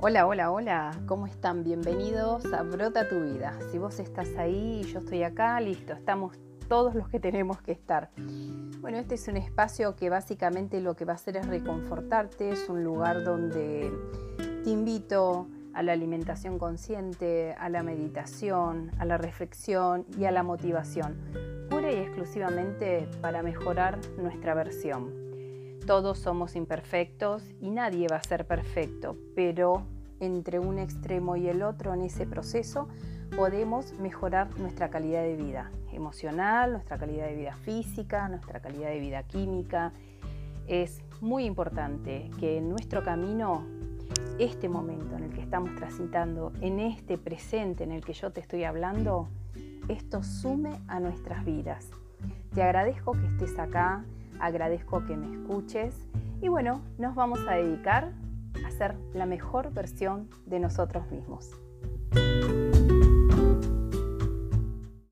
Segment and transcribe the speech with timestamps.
[0.00, 1.64] Hola, hola, hola, ¿cómo están?
[1.64, 3.58] Bienvenidos a Brota tu vida.
[3.72, 6.38] Si vos estás ahí y yo estoy acá, listo, estamos
[6.68, 8.10] todos los que tenemos que estar.
[8.80, 12.68] Bueno, este es un espacio que básicamente lo que va a hacer es reconfortarte, es
[12.68, 13.90] un lugar donde
[14.62, 20.44] te invito a la alimentación consciente, a la meditación, a la reflexión y a la
[20.44, 21.16] motivación,
[21.68, 25.27] pura y exclusivamente para mejorar nuestra versión.
[25.88, 29.84] Todos somos imperfectos y nadie va a ser perfecto, pero
[30.20, 32.88] entre un extremo y el otro en ese proceso
[33.34, 39.00] podemos mejorar nuestra calidad de vida emocional, nuestra calidad de vida física, nuestra calidad de
[39.00, 39.94] vida química.
[40.66, 43.64] Es muy importante que en nuestro camino,
[44.38, 48.40] este momento en el que estamos transitando, en este presente en el que yo te
[48.42, 49.30] estoy hablando,
[49.88, 51.88] esto sume a nuestras vidas.
[52.54, 54.04] Te agradezco que estés acá,
[54.40, 55.94] agradezco que me escuches
[56.40, 58.12] y bueno, nos vamos a dedicar
[58.64, 61.50] a ser la mejor versión de nosotros mismos.